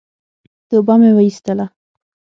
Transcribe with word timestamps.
توبه 0.69 0.93
مي 1.01 1.11
واېستله! 1.17 1.65